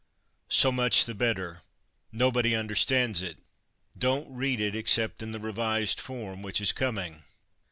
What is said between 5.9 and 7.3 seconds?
form, which is coming."